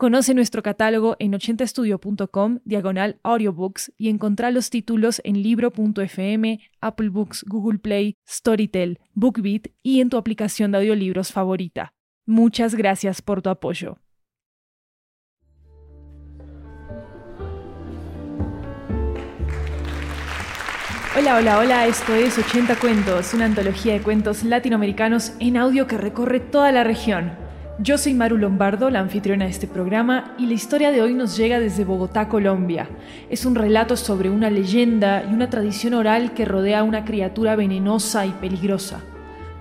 Conoce 0.00 0.32
nuestro 0.32 0.62
catálogo 0.62 1.16
en 1.18 1.34
80estudio.com, 1.34 2.60
diagonal 2.64 3.20
audiobooks, 3.22 3.92
y 3.98 4.08
encontrá 4.08 4.50
los 4.50 4.70
títulos 4.70 5.20
en 5.24 5.42
libro.fm, 5.42 6.58
Apple 6.80 7.10
Books, 7.10 7.44
Google 7.46 7.80
Play, 7.80 8.16
Storytel, 8.26 8.98
BookBeat 9.12 9.66
y 9.82 10.00
en 10.00 10.08
tu 10.08 10.16
aplicación 10.16 10.72
de 10.72 10.78
audiolibros 10.78 11.32
favorita. 11.32 11.92
Muchas 12.24 12.74
gracias 12.76 13.20
por 13.20 13.42
tu 13.42 13.50
apoyo. 13.50 13.98
Hola, 21.14 21.36
hola, 21.36 21.58
hola, 21.58 21.86
esto 21.86 22.14
es 22.14 22.38
80 22.38 22.76
Cuentos, 22.76 23.34
una 23.34 23.44
antología 23.44 23.92
de 23.92 24.00
cuentos 24.00 24.44
latinoamericanos 24.44 25.32
en 25.40 25.58
audio 25.58 25.86
que 25.86 25.98
recorre 25.98 26.40
toda 26.40 26.72
la 26.72 26.84
región. 26.84 27.39
Yo 27.82 27.96
soy 27.96 28.12
Maru 28.12 28.36
Lombardo, 28.36 28.90
la 28.90 29.00
anfitriona 29.00 29.46
de 29.46 29.52
este 29.52 29.66
programa, 29.66 30.34
y 30.36 30.44
la 30.44 30.52
historia 30.52 30.90
de 30.90 31.00
hoy 31.00 31.14
nos 31.14 31.34
llega 31.34 31.58
desde 31.58 31.86
Bogotá, 31.86 32.28
Colombia. 32.28 32.86
Es 33.30 33.46
un 33.46 33.54
relato 33.54 33.96
sobre 33.96 34.28
una 34.28 34.50
leyenda 34.50 35.24
y 35.24 35.32
una 35.32 35.48
tradición 35.48 35.94
oral 35.94 36.34
que 36.34 36.44
rodea 36.44 36.80
a 36.80 36.82
una 36.82 37.06
criatura 37.06 37.56
venenosa 37.56 38.26
y 38.26 38.32
peligrosa. 38.32 39.00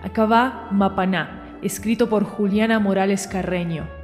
Acá 0.03 0.25
va 0.25 0.67
Mapaná, 0.69 1.45
escrito 1.61 2.09
por 2.09 2.25
Juliana 2.25 2.77
Morales 2.77 3.25
Carreño. 3.25 3.98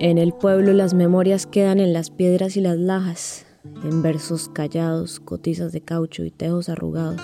En 0.00 0.16
el 0.16 0.32
pueblo 0.32 0.72
las 0.72 0.94
memorias 0.94 1.44
quedan 1.44 1.78
en 1.78 1.92
las 1.92 2.08
piedras 2.08 2.56
y 2.56 2.62
las 2.62 2.78
lajas, 2.78 3.44
en 3.84 4.00
versos 4.00 4.48
callados, 4.48 5.20
cotizas 5.20 5.72
de 5.72 5.82
caucho 5.82 6.24
y 6.24 6.30
tejos 6.30 6.70
arrugados. 6.70 7.20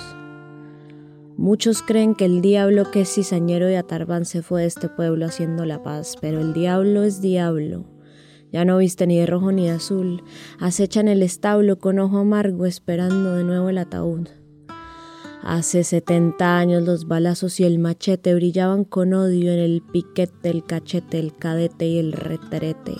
Muchos 1.38 1.80
creen 1.80 2.14
que 2.14 2.26
el 2.26 2.42
diablo 2.42 2.90
que 2.90 3.00
es 3.00 3.14
cizañero 3.14 3.64
de 3.64 3.78
Atarbán 3.78 4.26
se 4.26 4.42
fue 4.42 4.60
de 4.60 4.66
este 4.66 4.90
pueblo 4.90 5.24
haciendo 5.24 5.64
la 5.64 5.82
paz, 5.82 6.18
pero 6.20 6.38
el 6.38 6.52
diablo 6.52 7.02
es 7.02 7.22
diablo. 7.22 7.86
Ya 8.52 8.66
no 8.66 8.76
viste 8.76 9.06
ni 9.06 9.18
de 9.18 9.24
rojo 9.24 9.52
ni 9.52 9.64
de 9.64 9.70
azul, 9.70 10.22
acecha 10.60 11.00
en 11.00 11.08
el 11.08 11.22
establo 11.22 11.78
con 11.78 11.98
ojo 11.98 12.18
amargo 12.18 12.66
esperando 12.66 13.36
de 13.36 13.44
nuevo 13.44 13.70
el 13.70 13.78
ataúd. 13.78 14.28
Hace 15.42 15.84
setenta 15.84 16.58
años 16.58 16.82
los 16.82 17.06
balazos 17.06 17.60
y 17.60 17.64
el 17.64 17.78
machete 17.78 18.34
brillaban 18.34 18.84
con 18.84 19.14
odio 19.14 19.52
en 19.52 19.60
el 19.60 19.80
piquete, 19.80 20.50
el 20.50 20.64
cachete, 20.64 21.18
el 21.18 21.36
cadete 21.36 21.86
y 21.86 21.98
el 21.98 22.12
retrete. 22.12 22.96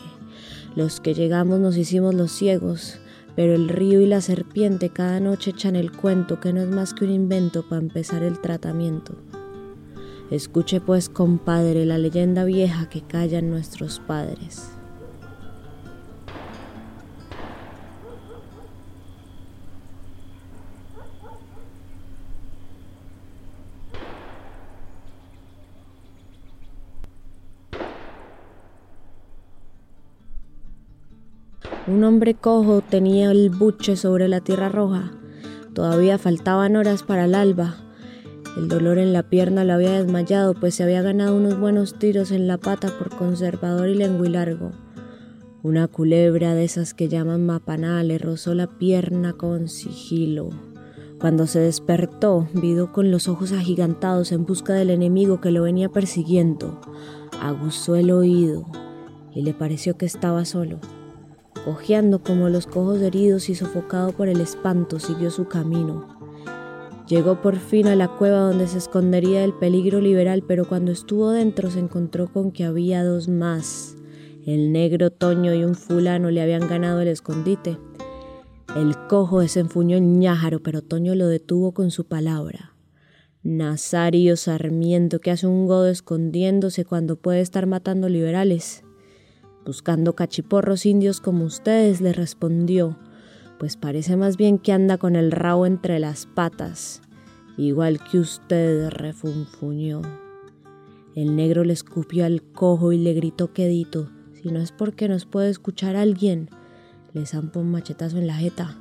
Los 0.77 1.01
que 1.01 1.15
llegamos 1.15 1.59
nos 1.59 1.77
hicimos 1.77 2.15
los 2.15 2.31
ciegos, 2.31 2.99
pero 3.35 3.55
el 3.55 3.69
río 3.69 4.01
y 4.01 4.07
la 4.07 4.21
serpiente 4.21 4.91
cada 4.91 5.19
noche 5.21 5.51
echan 5.51 5.75
el 5.75 5.91
cuento 5.91 6.39
que 6.39 6.53
no 6.53 6.61
es 6.61 6.69
más 6.69 6.95
que 6.95 7.05
un 7.05 7.11
invento 7.11 7.69
para 7.69 7.83
empezar 7.83 8.23
el 8.23 8.41
tratamiento. 8.41 9.15
Escuche 10.31 10.81
pues, 10.81 11.09
compadre, 11.09 11.85
la 11.87 11.99
leyenda 11.99 12.45
vieja 12.45 12.89
que 12.89 13.01
callan 13.01 13.51
nuestros 13.51 14.01
padres. 14.01 14.76
Un 31.89 32.03
hombre 32.03 32.35
cojo 32.35 32.81
tenía 32.81 33.31
el 33.31 33.49
buche 33.49 33.95
sobre 33.95 34.27
la 34.27 34.41
tierra 34.41 34.69
roja. 34.69 35.13
Todavía 35.73 36.19
faltaban 36.19 36.75
horas 36.75 37.05
para 37.05 37.27
el 37.27 37.35
alba. 37.37 37.77
El 38.57 38.67
dolor 38.67 38.99
en 38.99 39.13
la 39.13 39.23
pierna 39.23 39.63
lo 39.63 39.75
había 39.75 39.93
desmayado, 39.93 40.55
pues 40.55 40.75
se 40.75 40.83
había 40.83 41.03
ganado 41.03 41.37
unos 41.37 41.61
buenos 41.61 41.97
tiros 41.97 42.33
en 42.33 42.49
la 42.49 42.59
pata 42.59 42.89
por 42.99 43.11
conservador 43.11 43.89
y 43.89 43.95
lenguilargo. 43.95 44.73
Una 45.63 45.87
culebra 45.87 46.55
de 46.55 46.65
esas 46.65 46.93
que 46.93 47.07
llaman 47.09 47.47
mapaná 47.47 48.03
le 48.03 48.19
rozó 48.19 48.55
la 48.55 48.67
pierna 48.67 49.35
con 49.35 49.69
sigilo. 49.69 50.51
Cuando 51.21 51.47
se 51.47 51.61
despertó, 51.61 52.49
vido 52.53 52.91
con 52.91 53.13
los 53.13 53.29
ojos 53.29 53.53
agigantados 53.53 54.33
en 54.33 54.45
busca 54.45 54.73
del 54.73 54.91
enemigo 54.91 55.41
que 55.41 55.53
lo 55.53 55.63
venía 55.63 55.89
persiguiendo. 55.89 56.81
Aguzó 57.41 57.95
el 57.95 58.11
oído 58.11 58.67
y 59.33 59.43
le 59.43 59.55
pareció 59.55 59.97
que 59.97 60.07
estaba 60.07 60.45
solo. 60.45 60.81
Cojeando 61.67 62.23
como 62.23 62.49
los 62.49 62.69
cojos 62.69 63.03
heridos 63.03 63.49
y 63.49 63.57
sofocado 63.57 64.13
por 64.13 64.29
el 64.29 64.41
espanto, 64.41 65.01
siguió 65.01 65.33
su 65.33 65.49
camino. 65.49 66.07
Llegó 67.09 67.43
por 67.43 67.57
fin 67.57 67.89
a 67.89 67.97
la 67.97 68.07
cueva 68.07 68.39
donde 68.39 68.69
se 68.69 68.79
escondería 68.79 69.43
el 69.43 69.53
peligro 69.53 70.01
liberal, 70.01 70.45
pero 70.47 70.69
cuando 70.69 70.93
estuvo 70.93 71.33
dentro 71.33 71.69
se 71.69 71.81
encontró 71.81 72.33
con 72.33 72.53
que 72.53 72.63
había 72.63 73.03
dos 73.03 73.27
más. 73.27 73.97
El 74.47 74.71
negro 74.71 75.11
Toño 75.11 75.53
y 75.55 75.65
un 75.65 75.75
fulano 75.75 76.31
le 76.31 76.41
habían 76.41 76.69
ganado 76.69 77.01
el 77.01 77.09
escondite. 77.09 77.79
El 78.77 78.95
cojo 79.09 79.41
desenfuñó 79.41 79.97
el 79.97 80.21
ñájaro, 80.21 80.63
pero 80.63 80.83
Toño 80.83 81.17
lo 81.17 81.27
detuvo 81.27 81.75
con 81.75 81.91
su 81.91 82.07
palabra. 82.07 82.77
Nazario 83.43 84.37
Sarmiento, 84.37 85.19
que 85.19 85.33
hace 85.33 85.49
un 85.49 85.67
godo 85.67 85.89
escondiéndose 85.89 86.85
cuando 86.85 87.17
puede 87.17 87.41
estar 87.41 87.67
matando 87.67 88.09
liberales. 88.09 88.85
Buscando 89.67 90.15
cachiporros 90.15 90.87
indios 90.87 91.21
como 91.21 91.45
ustedes, 91.45 92.01
le 92.01 92.13
respondió, 92.13 92.97
pues 93.59 93.77
parece 93.77 94.17
más 94.17 94.37
bien 94.37 94.59
que 94.59 94.71
anda 94.71 94.97
con 94.97 95.17
el 95.17 95.33
rabo 95.33 95.67
entre 95.67 95.99
las 95.99 96.27
patas, 96.27 97.03
igual 97.57 97.99
que 97.99 98.21
usted, 98.21 98.91
refunfuñó. 98.91 100.03
El 101.17 101.35
negro 101.35 101.65
le 101.65 101.73
escupió 101.73 102.25
al 102.27 102.43
cojo 102.43 102.93
y 102.93 102.99
le 102.99 103.13
gritó 103.15 103.53
quedito, 103.53 104.09
si 104.35 104.53
no 104.53 104.61
es 104.61 104.71
porque 104.71 105.09
nos 105.09 105.27
puede 105.27 105.51
escuchar 105.51 105.97
alguien, 105.97 106.49
le 107.13 107.27
zampa 107.27 107.59
un 107.59 107.73
machetazo 107.73 108.19
en 108.19 108.29
la 108.29 108.35
jeta. 108.35 108.79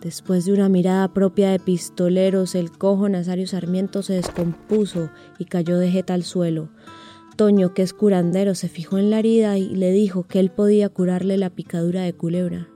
Después 0.00 0.44
de 0.44 0.54
una 0.54 0.68
mirada 0.68 1.14
propia 1.14 1.50
de 1.50 1.60
pistoleros, 1.60 2.56
el 2.56 2.72
cojo 2.72 3.08
Nazario 3.08 3.46
Sarmiento 3.46 4.02
se 4.02 4.14
descompuso 4.14 5.08
y 5.38 5.44
cayó 5.44 5.78
de 5.78 5.90
jeta 5.90 6.14
al 6.14 6.24
suelo, 6.24 6.70
Toño, 7.36 7.74
que 7.74 7.82
es 7.82 7.92
curandero, 7.92 8.54
se 8.54 8.70
fijó 8.70 8.96
en 8.96 9.10
la 9.10 9.18
herida 9.18 9.58
y 9.58 9.68
le 9.68 9.92
dijo 9.92 10.22
que 10.22 10.40
él 10.40 10.50
podía 10.50 10.88
curarle 10.88 11.36
la 11.36 11.50
picadura 11.50 12.02
de 12.02 12.14
culebra. 12.14 12.68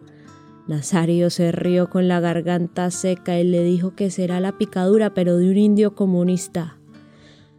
Nazario 0.69 1.31
se 1.31 1.51
rió 1.51 1.89
con 1.89 2.09
la 2.09 2.21
garganta 2.21 2.91
seca 2.91 3.41
y 3.41 3.45
le 3.45 3.65
dijo 3.65 3.97
que 3.97 4.11
será 4.11 4.39
la 4.39 4.59
picadura, 4.59 5.15
pero 5.15 5.39
de 5.39 5.51
un 5.51 5.57
indio 5.57 5.95
comunista. 5.95 6.77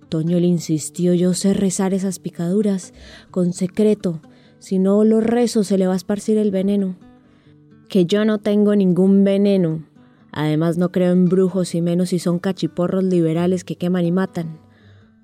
Toño 0.09 0.39
le 0.39 0.45
insistió, 0.45 1.15
yo 1.15 1.33
sé 1.33 1.55
rezar 1.55 1.95
esas 1.95 2.19
picaduras, 2.19 2.93
con 3.31 3.51
secreto, 3.51 4.21
si 4.59 4.77
no 4.77 5.03
lo 5.03 5.21
rezo 5.21 5.63
se 5.63 5.79
le 5.79 5.87
va 5.87 5.93
a 5.93 5.97
esparcir 5.97 6.37
el 6.37 6.51
veneno. 6.51 6.97
Que 7.89 8.05
yo 8.05 8.25
no 8.25 8.37
tengo 8.37 8.75
ningún 8.75 9.23
veneno. 9.23 9.83
Además 10.31 10.77
no 10.77 10.91
creo 10.91 11.13
en 11.13 11.25
brujos 11.25 11.73
y 11.73 11.81
menos 11.81 12.09
si 12.09 12.19
son 12.19 12.37
cachiporros 12.37 13.03
liberales 13.03 13.63
que 13.63 13.75
queman 13.75 14.05
y 14.05 14.11
matan. 14.11 14.60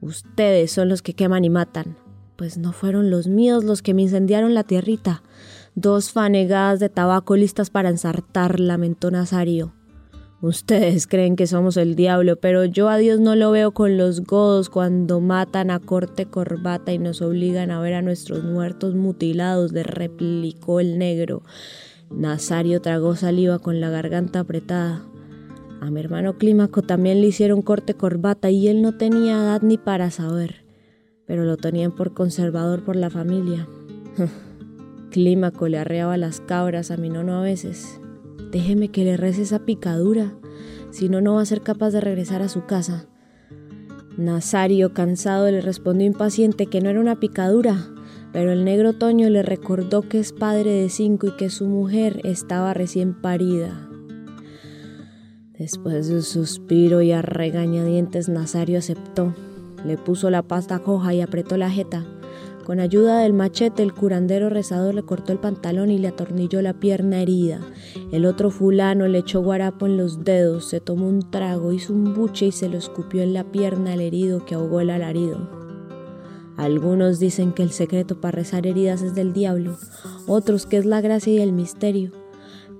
Ustedes 0.02 0.72
son 0.72 0.90
los 0.90 1.02
que 1.02 1.14
queman 1.14 1.46
y 1.46 1.50
matan. 1.50 1.98
Pues 2.36 2.58
no 2.58 2.72
fueron 2.72 3.10
los 3.10 3.28
míos 3.28 3.64
los 3.64 3.82
que 3.82 3.94
me 3.94 4.04
incendiaron 4.04 4.54
la 4.54 4.64
tierrita. 4.64 5.24
Dos 5.74 6.12
fanegadas 6.12 6.80
de 6.80 6.90
tabaco 6.90 7.36
listas 7.36 7.70
para 7.70 7.90
ensartar, 7.90 8.60
lamentó 8.60 9.10
Nazario. 9.10 9.74
Ustedes 10.40 11.08
creen 11.08 11.36
que 11.36 11.48
somos 11.48 11.78
el 11.78 11.96
diablo, 11.96 12.36
pero 12.36 12.64
yo 12.64 12.90
a 12.90 12.98
Dios 12.98 13.20
no 13.20 13.36
lo 13.36 13.50
veo 13.50 13.72
con 13.72 13.98
los 13.98 14.22
godos 14.22 14.70
cuando 14.70 15.20
matan 15.20 15.72
a 15.72 15.80
corte 15.80 16.28
corbata 16.28 16.94
y 16.94 17.00
nos 17.00 17.24
obligan 17.24 17.72
a 17.72 17.80
ver 17.80 17.96
a 17.96 18.04
nuestros 18.04 18.44
muertos 18.44 18.94
mutilados, 18.94 19.72
le 19.72 19.82
replicó 19.82 20.80
el 20.80 21.00
negro. 21.00 21.42
Nazario 22.12 22.82
tragó 22.82 23.16
saliva 23.16 23.58
con 23.58 23.82
la 23.82 23.90
garganta 23.90 24.42
apretada. 24.42 25.02
A 25.80 25.92
mi 25.92 26.00
hermano 26.00 26.38
Clímaco 26.38 26.82
también 26.82 27.22
le 27.22 27.28
hicieron 27.28 27.62
corte 27.62 27.94
corbata 27.94 28.50
y 28.50 28.68
él 28.68 28.82
no 28.82 28.98
tenía 28.98 29.36
edad 29.36 29.62
ni 29.62 29.78
para 29.78 30.10
saber, 30.10 30.66
pero 31.26 31.46
lo 31.46 31.58
tenían 31.58 31.94
por 31.94 32.14
conservador 32.14 32.84
por 32.84 32.96
la 32.96 33.10
familia. 33.10 33.68
Clímaco 35.12 35.68
le 35.68 35.78
arreaba 35.78 36.18
las 36.18 36.42
cabras 36.42 36.90
a 36.92 36.98
mi 36.98 37.10
nono 37.10 37.36
a 37.36 37.42
veces. 37.42 38.02
Déjeme 38.52 38.90
que 38.90 39.04
le 39.04 39.18
rece 39.18 39.44
esa 39.44 39.66
picadura, 39.66 40.34
si 40.90 41.10
no, 41.10 41.22
no 41.22 41.36
va 41.36 41.42
a 41.42 41.46
ser 41.46 41.62
capaz 41.62 41.92
de 41.92 42.02
regresar 42.02 42.42
a 42.42 42.50
su 42.50 42.66
casa. 42.66 43.08
Nazario, 44.18 44.94
cansado, 44.94 45.52
le 45.52 45.62
respondió 45.62 46.08
impaciente 46.08 46.66
que 46.66 46.82
no 46.82 46.90
era 46.90 47.00
una 47.00 47.20
picadura, 47.20 47.78
pero 48.34 48.52
el 48.52 48.66
negro 48.66 48.94
Toño 48.94 49.30
le 49.30 49.44
recordó 49.44 50.02
que 50.02 50.20
es 50.20 50.34
padre 50.34 50.72
de 50.72 50.90
cinco 50.90 51.28
y 51.28 51.32
que 51.32 51.50
su 51.50 51.68
mujer 51.68 52.22
estaba 52.24 52.74
recién 52.74 53.14
parida. 53.14 53.87
Después 55.58 56.08
de 56.08 56.18
un 56.18 56.22
suspiro 56.22 57.02
y 57.02 57.12
a 57.12 57.24
regañadientes, 57.24 58.30
Nazario 58.30 58.78
aceptó. 58.78 59.34
Le 59.84 59.98
puso 59.98 60.30
la 60.30 60.44
pasta 60.44 60.78
coja 60.80 61.16
y 61.16 61.22
apretó 61.22 61.58
la 61.58 61.72
jeta. 61.72 62.06
Con 62.64 62.80
ayuda 62.80 63.22
del 63.22 63.34
machete, 63.34 63.82
el 63.82 63.92
curandero 63.92 64.50
rezador 64.50 64.94
le 64.94 65.02
cortó 65.02 65.32
el 65.32 65.40
pantalón 65.40 65.90
y 65.90 65.98
le 65.98 66.10
atornilló 66.10 66.62
la 66.62 66.74
pierna 66.74 67.24
herida. 67.24 67.60
El 68.12 68.28
otro 68.28 68.52
fulano 68.52 69.08
le 69.08 69.18
echó 69.18 69.42
guarapo 69.42 69.88
en 69.88 69.98
los 69.98 70.24
dedos, 70.24 70.66
se 70.70 70.80
tomó 70.80 71.08
un 71.08 71.32
trago, 71.32 71.74
hizo 71.74 71.92
un 71.92 72.14
buche 72.14 72.48
y 72.48 72.52
se 72.52 72.70
lo 72.70 72.78
escupió 72.78 73.24
en 73.24 73.34
la 73.34 73.44
pierna 73.46 73.94
al 73.94 74.02
herido 74.02 74.46
que 74.46 74.54
ahogó 74.54 74.82
el 74.82 74.92
alarido. 74.92 75.50
Algunos 76.56 77.18
dicen 77.18 77.52
que 77.52 77.64
el 77.64 77.72
secreto 77.72 78.22
para 78.22 78.36
rezar 78.36 78.68
heridas 78.68 79.02
es 79.02 79.16
del 79.16 79.34
diablo, 79.34 79.76
otros 80.28 80.68
que 80.68 80.78
es 80.78 80.86
la 80.86 81.02
gracia 81.02 81.34
y 81.34 81.40
el 81.40 81.52
misterio 81.52 82.12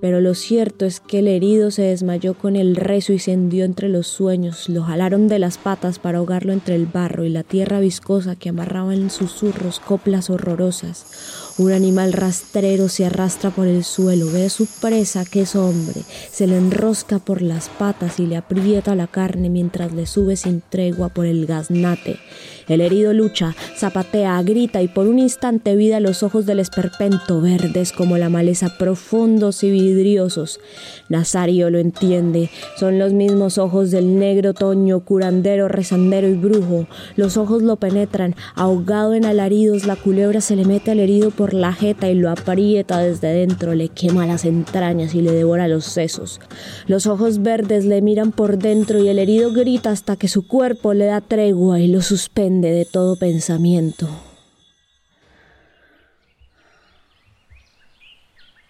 pero 0.00 0.20
lo 0.20 0.34
cierto 0.34 0.84
es 0.84 1.00
que 1.00 1.20
el 1.20 1.28
herido 1.28 1.70
se 1.70 1.82
desmayó 1.82 2.34
con 2.34 2.56
el 2.56 2.76
rezo 2.76 3.12
y 3.12 3.18
se 3.18 3.32
hendió 3.32 3.64
entre 3.64 3.88
los 3.88 4.06
sueños. 4.06 4.68
Lo 4.68 4.82
jalaron 4.82 5.28
de 5.28 5.38
las 5.38 5.58
patas 5.58 5.98
para 5.98 6.18
ahogarlo 6.18 6.52
entre 6.52 6.74
el 6.74 6.86
barro 6.86 7.24
y 7.24 7.30
la 7.30 7.42
tierra 7.42 7.80
viscosa 7.80 8.36
que 8.36 8.50
amarraba 8.50 8.94
en 8.94 9.10
susurros 9.10 9.80
coplas 9.80 10.30
horrorosas. 10.30 11.47
Un 11.58 11.72
animal 11.72 12.12
rastrero 12.12 12.88
se 12.88 13.04
arrastra 13.04 13.50
por 13.50 13.66
el 13.66 13.82
suelo, 13.82 14.30
ve 14.30 14.48
su 14.48 14.66
presa, 14.80 15.24
que 15.24 15.40
es 15.40 15.56
hombre, 15.56 16.02
se 16.30 16.46
le 16.46 16.56
enrosca 16.56 17.18
por 17.18 17.42
las 17.42 17.68
patas 17.68 18.20
y 18.20 18.26
le 18.26 18.36
aprieta 18.36 18.94
la 18.94 19.08
carne 19.08 19.50
mientras 19.50 19.92
le 19.92 20.06
sube 20.06 20.36
sin 20.36 20.62
tregua 20.70 21.08
por 21.08 21.26
el 21.26 21.46
gaznate. 21.46 22.20
El 22.68 22.82
herido 22.82 23.14
lucha, 23.14 23.56
zapatea, 23.76 24.40
grita 24.42 24.82
y 24.82 24.88
por 24.88 25.06
un 25.08 25.18
instante 25.18 25.74
vida 25.74 26.00
los 26.00 26.22
ojos 26.22 26.44
del 26.44 26.60
esperpento, 26.60 27.40
verdes 27.40 27.92
como 27.92 28.18
la 28.18 28.28
maleza, 28.28 28.76
profundos 28.78 29.64
y 29.64 29.70
vidriosos. 29.70 30.60
Nazario 31.08 31.70
lo 31.70 31.78
entiende, 31.78 32.50
son 32.78 32.98
los 32.98 33.14
mismos 33.14 33.56
ojos 33.56 33.90
del 33.90 34.18
negro 34.18 34.52
toño, 34.52 35.00
curandero, 35.00 35.66
rezandero 35.66 36.28
y 36.28 36.34
brujo. 36.34 36.86
Los 37.16 37.38
ojos 37.38 37.62
lo 37.62 37.76
penetran, 37.76 38.36
ahogado 38.54 39.14
en 39.14 39.24
alaridos, 39.24 39.86
la 39.86 39.96
culebra 39.96 40.42
se 40.42 40.54
le 40.54 40.66
mete 40.66 40.90
al 40.90 41.00
herido 41.00 41.30
la 41.54 41.72
jeta 41.72 42.08
y 42.08 42.14
lo 42.14 42.30
aprieta 42.30 42.98
desde 42.98 43.28
dentro, 43.28 43.74
le 43.74 43.88
quema 43.88 44.26
las 44.26 44.44
entrañas 44.44 45.14
y 45.14 45.22
le 45.22 45.32
devora 45.32 45.68
los 45.68 45.84
sesos. 45.84 46.40
Los 46.86 47.06
ojos 47.06 47.42
verdes 47.42 47.84
le 47.84 48.02
miran 48.02 48.32
por 48.32 48.58
dentro 48.58 49.02
y 49.02 49.08
el 49.08 49.18
herido 49.18 49.52
grita 49.52 49.90
hasta 49.90 50.16
que 50.16 50.28
su 50.28 50.46
cuerpo 50.46 50.94
le 50.94 51.06
da 51.06 51.20
tregua 51.20 51.80
y 51.80 51.88
lo 51.88 52.02
suspende 52.02 52.70
de 52.70 52.84
todo 52.84 53.16
pensamiento. 53.16 54.08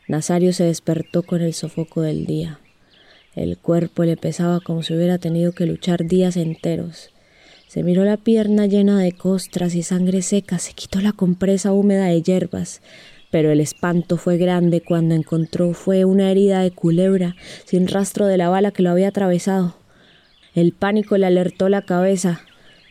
Nazario 0.09 0.55
se 0.55 0.65
despertó 0.65 1.23
con 1.23 1.43
el 1.43 1.53
sofoco 1.53 2.01
del 2.01 2.25
día. 2.25 2.61
El 3.35 3.59
cuerpo 3.59 4.05
le 4.05 4.17
pesaba 4.17 4.59
como 4.61 4.83
si 4.83 4.95
hubiera 4.95 5.19
tenido 5.19 5.53
que 5.53 5.67
luchar 5.67 6.07
días 6.07 6.37
enteros. 6.37 7.11
Se 7.69 7.83
miró 7.83 8.07
la 8.07 8.17
pierna 8.17 8.65
llena 8.65 8.99
de 8.99 9.13
costras 9.13 9.75
y 9.75 9.83
sangre 9.83 10.23
seca, 10.23 10.59
se 10.59 10.73
quitó 10.73 11.03
la 11.03 11.13
compresa 11.13 11.71
húmeda 11.75 12.07
de 12.07 12.23
hierbas, 12.23 12.81
pero 13.31 13.51
el 13.51 13.61
espanto 13.61 14.17
fue 14.17 14.39
grande 14.39 14.81
cuando 14.81 15.15
encontró 15.15 15.75
fue 15.75 16.07
una 16.07 16.31
herida 16.31 16.63
de 16.63 16.71
culebra, 16.71 17.37
sin 17.67 17.87
rastro 17.87 18.27
de 18.27 18.39
la 18.39 18.49
bala 18.49 18.71
que 18.71 18.83
lo 18.83 18.89
había 18.89 19.09
atravesado. 19.09 19.77
El 20.55 20.73
pánico 20.73 21.19
le 21.19 21.27
alertó 21.27 21.69
la 21.69 21.83
cabeza, 21.83 22.41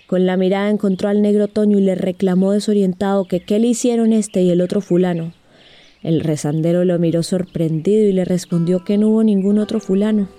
con 0.05 0.27
la 0.27 0.37
mirada 0.37 0.69
encontró 0.69 1.09
al 1.09 1.23
negro 1.23 1.47
Toño 1.47 1.79
y 1.79 1.81
le 1.81 1.95
reclamó 1.95 2.51
desorientado 2.51 3.25
que 3.25 3.39
qué 3.39 3.57
le 3.57 3.69
hicieron 3.69 4.13
este 4.13 4.43
y 4.43 4.51
el 4.51 4.61
otro 4.61 4.81
fulano. 4.81 5.33
El 6.03 6.21
rezandero 6.21 6.85
lo 6.85 6.99
miró 6.99 7.23
sorprendido 7.23 8.07
y 8.07 8.13
le 8.13 8.25
respondió 8.25 8.83
que 8.85 8.99
no 8.99 9.09
hubo 9.09 9.23
ningún 9.23 9.57
otro 9.57 9.79
fulano, 9.79 10.29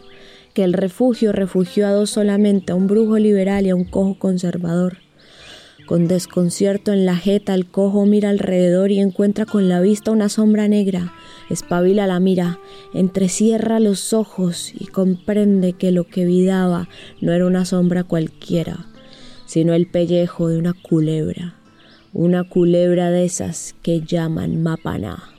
que 0.58 0.64
el 0.64 0.72
refugio 0.72 1.30
refugió 1.30 1.86
a 1.86 1.92
dos 1.92 2.10
solamente, 2.10 2.72
a 2.72 2.74
un 2.74 2.88
brujo 2.88 3.16
liberal 3.16 3.64
y 3.64 3.70
a 3.70 3.76
un 3.76 3.84
cojo 3.84 4.18
conservador. 4.18 4.96
Con 5.86 6.08
desconcierto 6.08 6.92
en 6.92 7.06
la 7.06 7.14
jeta, 7.14 7.54
el 7.54 7.70
cojo 7.70 8.06
mira 8.06 8.30
alrededor 8.30 8.90
y 8.90 8.98
encuentra 8.98 9.46
con 9.46 9.68
la 9.68 9.80
vista 9.80 10.10
una 10.10 10.28
sombra 10.28 10.66
negra. 10.66 11.12
Espabila 11.48 12.08
la 12.08 12.18
mira, 12.18 12.58
entrecierra 12.92 13.78
los 13.78 14.12
ojos 14.12 14.72
y 14.74 14.86
comprende 14.86 15.74
que 15.74 15.92
lo 15.92 16.02
que 16.08 16.24
vidaba 16.24 16.88
no 17.20 17.32
era 17.32 17.46
una 17.46 17.64
sombra 17.64 18.02
cualquiera, 18.02 18.84
sino 19.46 19.74
el 19.74 19.86
pellejo 19.86 20.48
de 20.48 20.58
una 20.58 20.72
culebra, 20.72 21.54
una 22.12 22.42
culebra 22.42 23.12
de 23.12 23.26
esas 23.26 23.76
que 23.80 24.00
llaman 24.00 24.60
mapaná. 24.60 25.37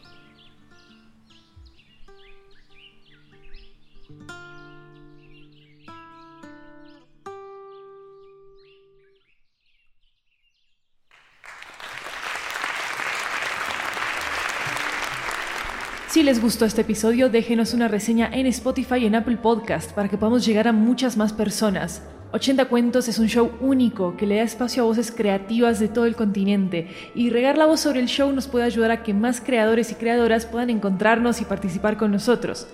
Si 16.20 16.26
les 16.26 16.42
gustó 16.42 16.66
este 16.66 16.82
episodio, 16.82 17.30
déjenos 17.30 17.74
una 17.74 17.88
reseña 17.88 18.30
en 18.34 18.46
Spotify 18.48 18.96
y 18.98 19.06
en 19.06 19.16
Apple 19.16 19.38
Podcast 19.38 19.94
para 19.94 20.10
que 20.10 20.18
podamos 20.18 20.46
llegar 20.46 20.68
a 20.68 20.74
muchas 20.74 21.16
más 21.16 21.32
personas. 21.32 22.04
80 22.34 22.66
Cuentos 22.66 23.08
es 23.08 23.20
un 23.20 23.30
show 23.30 23.54
único 23.62 24.18
que 24.18 24.28
le 24.28 24.36
da 24.36 24.42
espacio 24.42 24.84
a 24.84 24.86
voces 24.86 25.14
creativas 25.14 25.80
de 25.80 25.88
todo 25.88 26.06
el 26.06 26.18
continente 26.18 26.90
y 27.16 27.30
regar 27.30 27.58
la 27.58 27.68
voz 27.68 27.80
sobre 27.80 28.02
el 28.02 28.08
show 28.08 28.34
nos 28.34 28.50
puede 28.50 28.66
ayudar 28.66 28.92
a 28.92 29.02
que 29.02 29.14
más 29.14 29.40
creadores 29.40 29.94
y 29.94 29.96
creadoras 29.96 30.46
puedan 30.46 30.70
encontrarnos 30.70 31.40
y 31.40 31.46
participar 31.46 31.96
con 31.96 32.12
nosotros. 32.12 32.68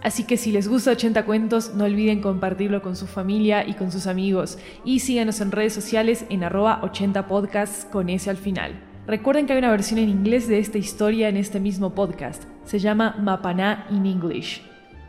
Así 0.00 0.22
que 0.22 0.36
si 0.36 0.52
les 0.52 0.68
gusta 0.68 0.92
80 0.92 1.24
Cuentos, 1.24 1.74
no 1.74 1.86
olviden 1.86 2.22
compartirlo 2.22 2.80
con 2.80 2.94
su 2.94 3.08
familia 3.08 3.66
y 3.66 3.74
con 3.74 3.90
sus 3.90 4.06
amigos 4.06 4.56
y 4.84 5.00
síganos 5.00 5.40
en 5.40 5.50
redes 5.50 5.72
sociales 5.72 6.26
en 6.28 6.44
arroba 6.44 6.78
80 6.84 7.26
podcasts 7.26 7.88
con 7.90 8.08
ese 8.08 8.30
al 8.30 8.36
final. 8.36 8.80
Recuerden 9.08 9.46
que 9.46 9.54
hay 9.54 9.58
una 9.58 9.72
versión 9.72 9.98
en 9.98 10.10
inglés 10.10 10.46
de 10.46 10.60
esta 10.60 10.78
historia 10.78 11.28
en 11.28 11.36
este 11.36 11.58
mismo 11.58 11.92
podcast. 11.92 12.44
Se 12.64 12.78
llama 12.78 13.16
Mapaná 13.18 13.86
in 13.90 14.06
English. 14.06 14.62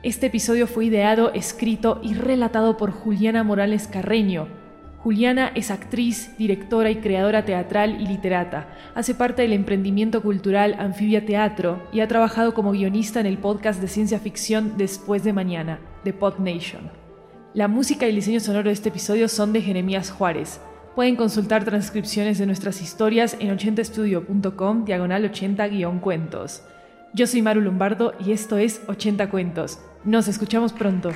Este 0.03 0.27
episodio 0.27 0.67
fue 0.67 0.85
ideado, 0.85 1.33
escrito 1.33 2.00
y 2.03 2.13
relatado 2.13 2.77
por 2.77 2.91
Juliana 2.91 3.43
Morales 3.43 3.88
Carreño. 3.88 4.47
Juliana 5.00 5.51
es 5.55 5.71
actriz, 5.71 6.35
directora 6.38 6.89
y 6.89 6.95
creadora 6.95 7.45
teatral 7.45 8.01
y 8.01 8.07
literata. 8.07 8.67
Hace 8.95 9.15
parte 9.15 9.43
del 9.43 9.53
emprendimiento 9.53 10.21
cultural 10.21 10.75
Anfibia 10.79 11.25
Teatro 11.25 11.88
y 11.91 12.00
ha 12.01 12.07
trabajado 12.07 12.53
como 12.53 12.71
guionista 12.71 13.19
en 13.19 13.25
el 13.25 13.38
podcast 13.38 13.79
de 13.79 13.88
ciencia 13.88 14.19
ficción 14.19 14.77
Después 14.77 15.24
de 15.24 15.31
Mañana, 15.31 15.79
de 16.03 16.12
Pod 16.12 16.39
Nation. 16.39 16.89
La 17.53 17.67
música 17.67 18.05
y 18.05 18.09
el 18.09 18.15
diseño 18.15 18.39
sonoro 18.39 18.69
de 18.69 18.74
este 18.74 18.89
episodio 18.89 19.29
son 19.29 19.53
de 19.53 19.62
Jeremías 19.62 20.12
Juárez. 20.12 20.59
Pueden 20.93 21.15
consultar 21.15 21.65
transcripciones 21.65 22.38
de 22.38 22.45
nuestras 22.47 22.81
historias 22.81 23.38
en 23.39 23.55
80estudio.com 23.55 24.85
diagonal 24.85 25.31
80-cuentos. 25.31 26.63
Yo 27.15 27.27
soy 27.27 27.41
Maru 27.41 27.62
Lombardo 27.62 28.13
y 28.19 28.34
esto 28.34 28.57
es 28.57 28.81
80 28.88 29.29
Cuentos. 29.29 29.79
Nos 30.03 30.27
escuchamos 30.27 30.74
pronto. 30.74 31.12